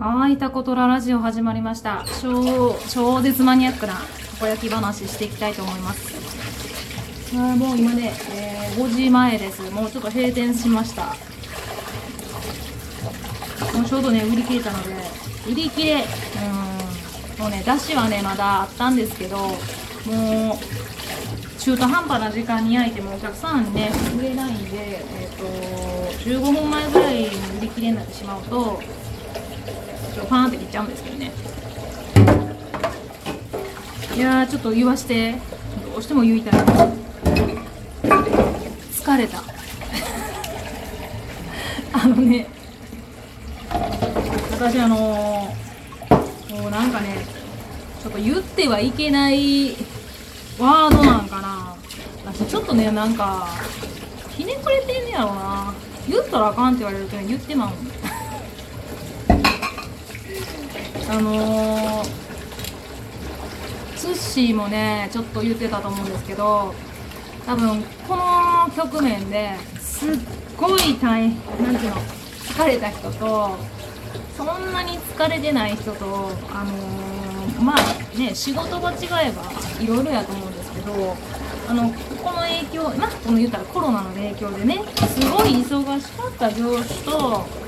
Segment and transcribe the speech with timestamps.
[0.00, 2.04] はい、タコトララジオ始まりました。
[2.22, 4.00] 超、超絶マニアックなた
[4.38, 7.36] こ焼き話していきたいと思います。
[7.36, 9.60] あもう今ね、えー5時前です。
[9.72, 11.16] もうちょっと閉店しました。
[13.76, 14.90] もうちょうどね、売り切れたので、
[15.50, 15.96] 売り切れ、う
[17.40, 19.50] ん、もうね、出汁はね、まだあったんですけど、もう、
[21.58, 25.44] 中途半端な時間に焼いてもお客さんね、売れないんで、えっ、と、
[26.30, 27.30] 15分前ぐらいに売
[27.62, 28.80] り切れになってしまうと、
[30.18, 31.30] ちょっとパーンって切っちゃうんですけどね。
[34.16, 35.32] いやちょっと言わして。
[35.32, 35.38] ど
[35.96, 36.60] うしても言いたい。
[38.90, 39.44] 疲れた。
[41.92, 42.48] あのね
[44.50, 47.24] 私あのー、もうなんかね
[48.02, 49.76] ちょっと言ってはいけない
[50.58, 51.76] ワードなんかな。
[52.26, 53.46] 私ちょっとねなんか
[54.36, 55.72] ひねくれてんねやろな。
[56.08, 57.68] 言ったらあかんって言われるとね言ってまう。
[57.68, 58.17] ん
[61.10, 62.08] あのー、
[63.96, 66.74] ツッシーもねちょっと言ってたと思うんですけど
[67.46, 70.14] 多分この局面ですっ
[70.54, 73.56] ごい大変なんていうの疲れた人と
[74.36, 79.50] そんなに疲れてない人とあのー、まあね仕事が違えば
[79.80, 81.16] いろいろやと思うんですけど
[81.68, 81.90] あの
[82.22, 87.67] この影響まあこの言ったらコロナの影響でねすごい忙しかった業種と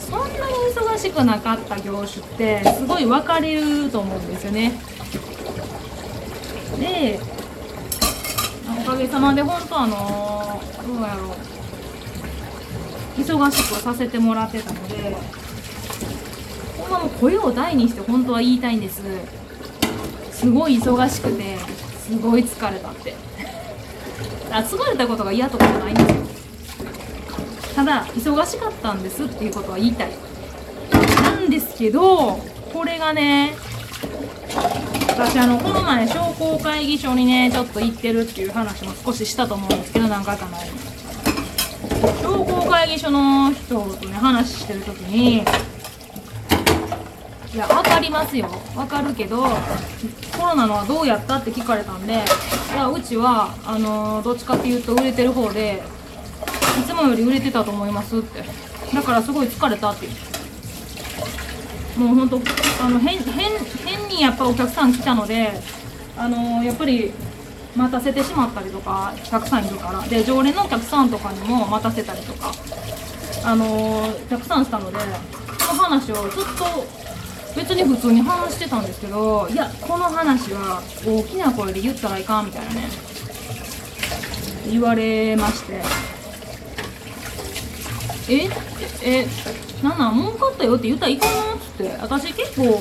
[0.00, 0.32] そんなに
[0.74, 4.72] 忙しくなかった業種ってすごい分かれると思うんですよね。
[6.78, 7.20] で
[8.80, 11.32] おかげさまで本当あのどうやろう。
[13.20, 15.16] 忙しくさせてもらってたので
[16.78, 19.02] ほんまもう声を大にして本当は言いたいんです。
[20.32, 21.58] すごい忙しくて
[22.06, 23.14] すごい疲れたって。
[24.50, 26.31] あ疲れたことが嫌とかじゃないんですよ。
[27.74, 30.10] ただ忙しかったんですっていうことは言いたい。
[31.22, 32.36] なんですけど
[32.72, 33.54] これがね
[35.08, 40.70] 私あのこの前商工会議所にねちょっと行ってるっていう話も少ししたと思うんですけど何回か前に。
[42.20, 45.44] 商工会議所の人とね話してる時に
[47.54, 48.48] いや分かりますよ。
[48.74, 52.16] 分かるけどコロナのはどうやったって聞かれたんでい
[52.74, 55.82] やうちはあのどっちかっていうと売れてる方で
[56.80, 58.44] いつもより売れてたと思いますって。
[58.94, 60.06] だからすごい疲れたって
[61.96, 62.40] もうほんと
[62.82, 63.50] あの変変
[63.86, 65.52] 変にやっぱお客さん来たので
[66.16, 67.12] あのやっぱり
[67.74, 70.02] 待たせてしまったりとかたくさんいるから。
[70.02, 72.52] で常連のお客さんとかにも待たせたりとか。
[73.44, 76.22] あのたくさんしたのでこの話をずっ
[76.56, 76.86] と
[77.56, 82.88] 別に普通に話してたんですけどいやこの話は大きな声で言ったらいかんみたいなね。
[84.70, 85.82] 言われまして。
[88.28, 88.48] え
[89.04, 89.26] え
[89.82, 90.14] なんなん？
[90.14, 91.96] 儲かったよって言ったらいかんのっつって。
[92.00, 92.80] 私結構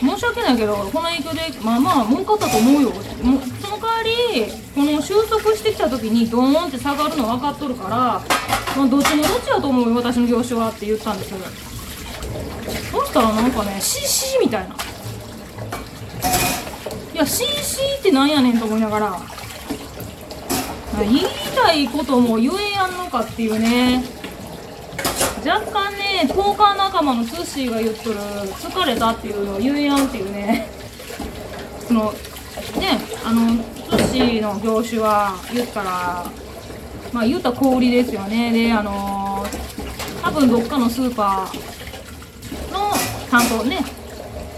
[0.00, 2.90] 申し訳ないけどこの影響でまあまあ儲かったと思うよ。
[2.90, 7.96] もその代わりこの収束してきた時にドーンって下がるの分かっとるから、
[8.76, 11.38] まあ、どっちもどっちやと思うよ私の業種はって言ったんですよ。
[12.90, 14.74] そしたらなんかね CC みたいな。
[17.14, 19.20] いや CC ってなんやねんと思いながら
[20.98, 21.20] 言い
[21.54, 24.02] たいことも言えやんのかっていうね。
[25.44, 30.68] 若干ね交換仲間のツッシーが言っとる疲れたっていうのを言えやんっていうね。
[31.86, 32.12] その
[32.80, 36.24] ねあのツッシーの業種は言ったら
[37.12, 38.52] まあ言ったら小売ですよね。
[38.52, 39.44] であの
[40.22, 42.90] 多分どっかのスーパーの
[43.30, 43.84] 担当ね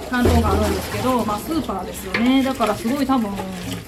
[0.09, 2.45] 担当があるんですけどまあスーパーですよね。
[2.45, 3.31] だからすごい多分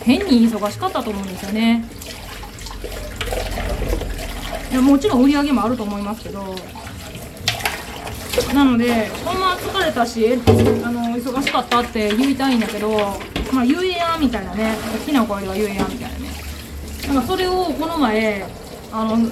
[0.03, 1.85] 変に忙しかったと思うんですよね。
[4.71, 6.55] いやもちろん売り上げもあると思いますけど
[8.55, 10.27] なのでほんま疲れたし
[10.85, 12.97] あの忙しかったって言いたいんだけど
[13.53, 14.77] まあ言えやみたいなね。
[15.03, 16.31] 大きな声では言えやみたいなね。
[17.07, 18.45] なんかそれをこの前
[18.93, 19.31] あの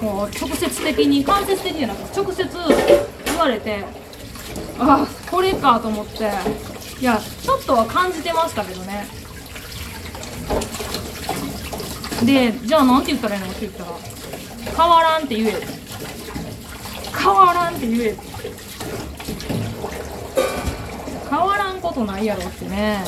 [0.00, 2.48] こう直接的に間接的じゃなくて直接
[3.26, 3.84] 言われて
[4.78, 6.30] あこれかと思って。
[7.00, 9.08] いやちょっとは感じてましたけどね。
[12.24, 13.90] でじゃあなんて言ったらいいのって言ったら
[14.76, 15.81] 変わらんって言え
[17.22, 18.16] 変わらんって言え。
[21.30, 23.04] 変わらんことないやろってね。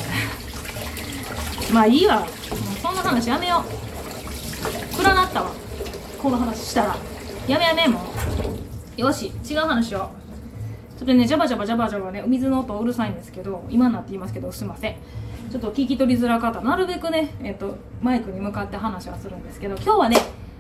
[1.73, 2.25] まあいいわ。
[2.81, 3.65] そんな話やめよ
[4.93, 4.97] う。
[4.97, 5.51] 暗なったわ。
[6.23, 6.97] この話したら。
[7.49, 8.01] やめやめも
[8.97, 9.01] う。
[9.01, 10.11] よし違う話しよ
[10.97, 10.99] う。
[10.99, 14.97] ちょっとねジャバジャバジャバジャバねお水の音うるさいんですけど今になって言いますけどすいません。
[15.51, 16.61] ちょっと聞き取りづらかった。
[16.61, 20.17] なるべくね、えっとマイクに向かって話はするんですけど今日はね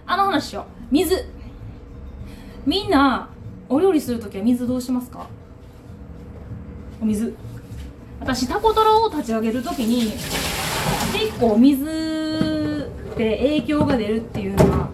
[0.06, 0.64] あの話しよう。
[0.90, 1.24] 水。
[2.66, 3.28] みんな
[3.68, 5.26] お料理するときは水どうしますか？
[7.00, 7.34] お水。
[8.20, 10.12] 私タコトロを立ち上げる時に
[11.12, 14.88] 結構水で影響が出るっていうのは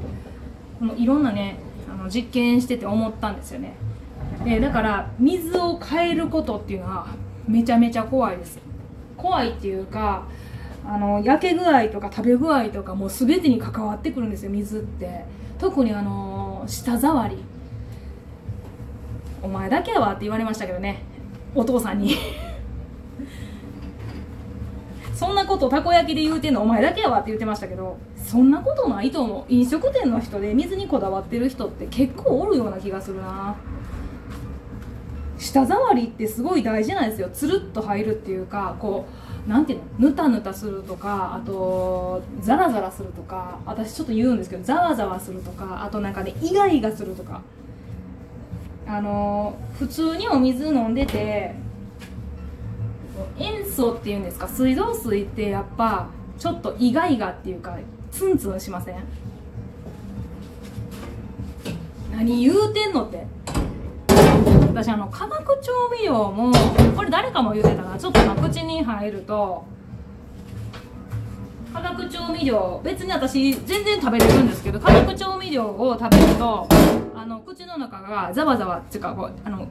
[0.79, 1.59] このいろんなね
[1.89, 3.75] あの実験してて思ったんですよね。
[4.45, 7.09] でだから水を変えることっていうのは
[7.47, 8.59] めちゃめちゃ怖いです。
[9.17, 10.27] 怖いっていうか
[10.87, 15.25] あの焼け具合とか食べ具合とかもう全てに関わってくるんですよ水って。
[15.59, 17.37] 特にあの舌触り。
[19.43, 21.03] お前だけはって言われましたけどね。
[21.55, 22.17] お父さんに。
[25.15, 29.53] そんなことたこ焼きで言うてんのお前だけやわって言ってましたけどそんなことないと思う。
[29.53, 33.55] 飲食店の人で水にこだわってる人って結構おるような気がするな。
[35.37, 37.29] 舌触りってすごい大事なんですよ。
[37.33, 39.07] つるっと入るっていうかこ
[39.47, 40.11] うなんていうの？
[40.11, 47.43] ぬたぬたするとかあとザラザラするとか私ちょっと言うんですけどざわざわするとかあとなんかねイガイガするとか。
[48.93, 51.55] あの普通にお水飲んでて
[53.39, 57.79] 塩素っていうんですか水道水ってやっぱちょっとイガイガっていうか
[58.11, 58.97] ツンツンしません？
[62.13, 63.25] 何言うてんのって。
[64.67, 66.53] 私あの化学調味料も
[66.97, 67.97] これ誰かも言うてたな。
[67.97, 69.65] ちょっと口に入ると
[71.73, 76.67] 化学調味料別に私全然食べれるんですけど化学調味料を食べると
[77.15, 79.67] あの口の中がざわざわっていうかこうあの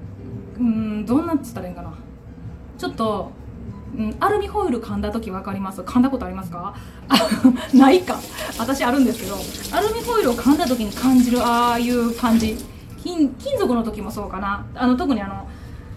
[0.58, 1.94] うんどんなっつったらいいんかな。
[2.78, 3.32] ちょっと、
[3.98, 5.82] うん、アルミホイル噛んだ時分かります？
[5.82, 6.76] 噛んだことありますか？
[7.74, 8.18] ないか。
[8.58, 9.36] 私あるんですけど
[9.78, 12.58] アルミホイルを噛んだ時に感じるああいう感じ。
[13.02, 14.66] 金金属の時もそうかな。
[14.76, 15.48] あの特にあの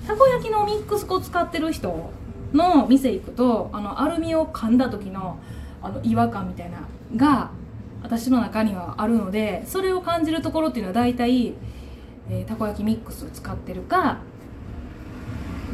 [0.06, 2.10] たこ焼きのミックス粉使ってる人
[2.52, 5.38] の店行くとあのアルミを噛んだ時の
[5.82, 6.78] あの違和感みたいな
[7.16, 7.50] が
[8.02, 11.54] 私の中にはあるのでそれを感じるところっていうのは大体、
[12.30, 14.18] えー、たこ焼きミックスを使ってるか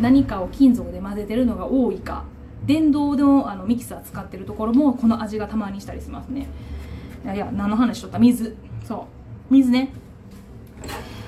[0.00, 2.24] 何かを金属で混ぜてるのが多いか
[2.64, 6.46] 電動のあのミキサー使ってるところもこの味がたまにしたりしますね。
[7.24, 8.18] いやいや何の話しとった？
[8.18, 8.56] 水。
[8.84, 9.06] そ
[9.50, 9.54] う。
[9.54, 9.90] 水ね。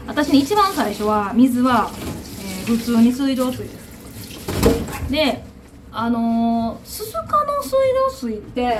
[0.06, 5.10] 私ね一番最初は水は、えー、普通に水道水です。
[5.10, 5.44] で
[5.92, 8.78] あのー、鈴鹿の水道水って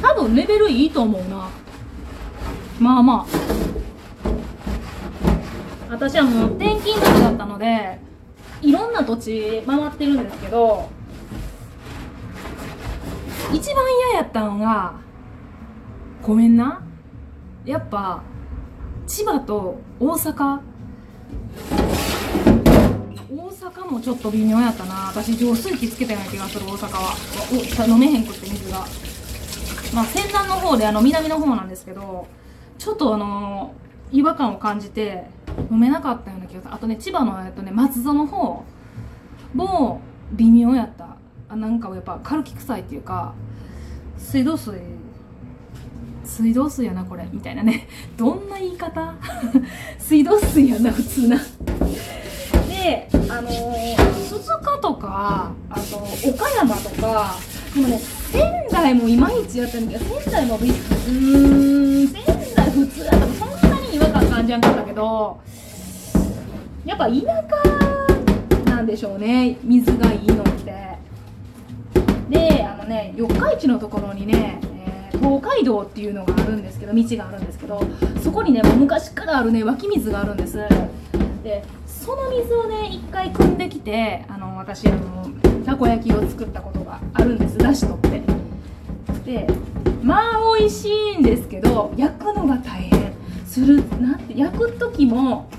[0.00, 1.50] 多分レベルいいと思うな。
[2.78, 3.26] まあまあ。
[5.90, 7.98] 私はもう転勤族だったので
[8.60, 10.88] いろんな土地回ってるんですけど
[13.52, 14.92] 一番嫌やったのが
[16.22, 16.82] ごめんな。
[17.64, 18.22] やっぱ
[19.06, 20.60] 千葉と大阪。
[23.30, 25.08] 大阪もちょっと微妙やったな。
[25.08, 27.14] 私浄水器つけたような気がする大阪は。
[27.86, 28.78] お飲めへんくって水が。
[29.94, 32.26] まあ先端の方であの南の方なんですけど
[32.78, 33.74] ちょっとあの
[34.12, 35.26] 違和感を感じて
[35.70, 36.74] 飲めなかったような気がする。
[36.74, 38.64] あとね千葉のえっとね松戸の方
[39.54, 40.00] も
[40.32, 41.16] 微妙やった。
[41.50, 43.34] あなんかやっぱカルキ臭いっていうか
[44.16, 44.74] 水道水。
[46.24, 47.26] 水道水やなこれ。
[47.32, 47.88] みたいなね。
[48.16, 49.14] どんな言い方？
[49.98, 51.38] 水道水やな普通な。
[52.88, 53.50] であの、
[54.14, 57.36] 鈴鹿とかあと岡山とか
[57.74, 62.24] でもね仙台もいまいちやったんだけど仙台もうん仙
[62.54, 63.26] 台普通やった。
[63.26, 65.38] そんなに違和感感じなかったけど
[66.86, 70.98] やっぱ田舎なんでしょうね水がいいのって。
[72.30, 74.60] であのね四日市のところにね
[75.12, 77.82] 東海道っていうのがあるんですけど道があるんですけど
[78.22, 80.56] そこにねもう昔からあるね湧き水があるんです。
[81.42, 81.62] で
[82.08, 85.28] その水をね一回汲んできてあの私あの
[85.66, 88.22] たこ焼きを作ったことがあるんですだし取って。
[89.26, 89.46] で
[90.02, 93.12] まあ美味しいんですけど焼くのが大変。
[93.46, 95.50] するなんて焼く時も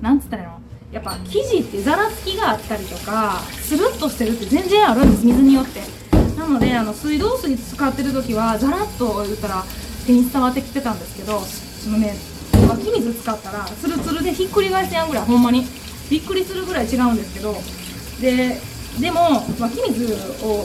[0.00, 0.58] なんつったらいいの？
[0.92, 5.82] やっぱ生地ってざらつきがあったりとかスルッとしてるって全然あるんです水によって。
[6.38, 9.62] なのであの水道水使ってる時はザラッと言ったら
[10.06, 12.14] 手に伝わってきてたんですけどそのね
[12.66, 15.66] 湧き水使ったらツルツルでひっくり返せやんぐらいほんまに
[16.10, 17.54] びっくりするぐらい違うんですけど
[18.20, 18.58] で
[19.00, 19.20] でも
[19.60, 20.12] 湧き水
[20.44, 20.64] を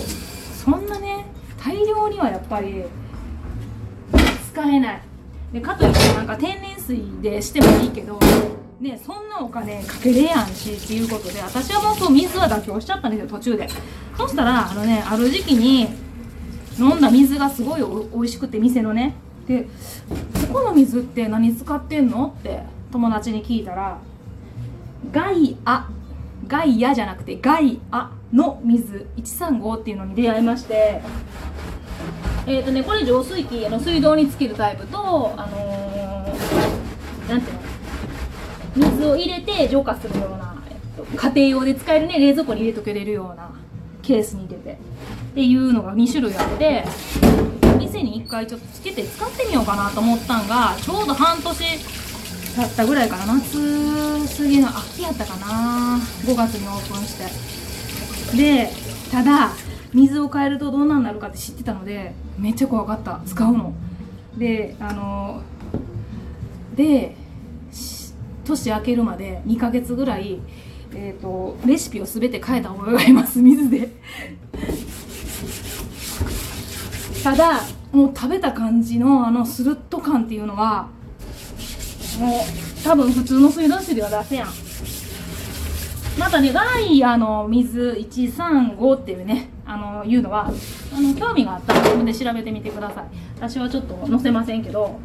[0.64, 1.26] そんなね
[1.64, 2.84] 大量にはやっぱり
[4.52, 5.02] 使えない。
[5.52, 8.20] でかといってなんか天然水でしてもいいけど
[8.82, 13.68] ねそんなお金かけれやんしっていうことで私はもうそう水は妥協しちゃったんですよ途中で。
[14.18, 15.88] そしたらあのねある時期に
[16.80, 19.14] 飲んだ水がすごいお美味しくて店のね。
[19.48, 19.68] で
[20.50, 24.00] 「ここの水って何使ってんの?」って友達に聞いたら
[25.12, 25.90] 「ガイア」
[26.48, 31.02] ガイアじゃなくてガイアの水135っていうのに出会いまして。
[32.46, 37.54] えっ、ー、とねこれ浄水器の水道につけるタイプとあのー、なんてい
[38.76, 43.50] うの水を入れて浄化するようなえっと家庭用で使えるね冷蔵庫に入れとけれるような
[44.02, 44.78] ケースに入れて。
[45.34, 46.86] っていうのが2種類あって
[47.80, 51.64] 店に1回ちょっとつけて使ってみようかなと思ったんがちょうど半年
[52.56, 53.34] 経ったぐらいかな。
[53.36, 56.00] 夏過ぎの秋やったかな。
[56.26, 57.18] 5月にオープンし
[58.32, 58.38] て。
[58.38, 58.70] で
[59.12, 59.52] ただ
[59.94, 63.22] 水を変えるとどんなになるかって知ってたのでめっちゃ怖かった。
[63.26, 63.74] 使うの。
[64.38, 65.42] であの
[66.76, 67.16] で
[68.46, 70.40] 年明けるまで2ヶ月ぐらい
[70.96, 73.90] えーと、レシピを全て変えた覚えがあります水で。
[77.24, 80.90] ただもう食べた感じのあのスルッと感っていうのは
[82.20, 84.50] もう多分普通の水道水では出せやん。
[86.20, 93.06] またねガイアの水135っていうねあのいうのはあの興味があったら自分で調べてみてください。
[93.36, 95.00] 私はちょっと載せませんけど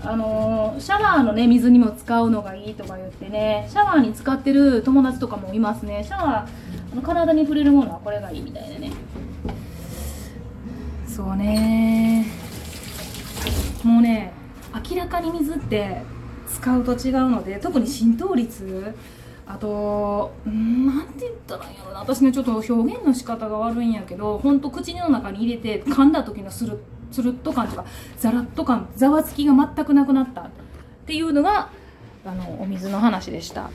[0.00, 6.02] あのシャワーのね水にも使うのがいいとか言ってねシャワーに使ってる友達とかもいますね。
[6.02, 8.92] シャワーあの体に触れるものはこれがいいみたいでね。
[11.06, 12.26] そうね。
[13.84, 14.32] もうね
[14.90, 16.02] 明らかに水って
[16.60, 18.94] 使うと違うので特に浸透率
[19.46, 26.78] あとんなんて言ったらいいんやろな私ねちょっと表現の仕方が悪いんやけどほんと口の中に入れて噛んだ時のスルッ
[27.10, 27.86] つるっと感とか
[28.18, 30.50] ザラッと感ざわつきが全くなくなったっ
[31.06, 31.70] ていうのが
[32.26, 33.70] あのお水の話でした。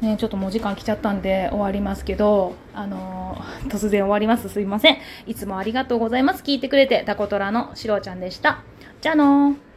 [0.00, 4.48] ね、ちょっともう時間来ちゃったんで終わりますけど、あのー、突然終わります。
[4.48, 4.98] すいません。
[5.26, 6.44] いつもありがとうございます。
[6.44, 8.62] 聞いてくれて、タコトラのしろちゃんでした。
[9.00, 9.67] じゃあのー。